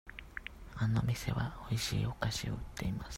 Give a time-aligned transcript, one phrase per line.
[0.77, 3.09] あの店はおいしいお菓子を売っています。